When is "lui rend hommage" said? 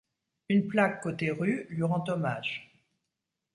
1.69-2.71